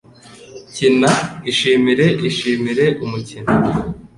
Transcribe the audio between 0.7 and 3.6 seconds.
Kina. Ishimire. Ishimire umukino